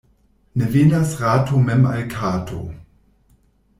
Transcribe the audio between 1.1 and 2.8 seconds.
rato mem al kato.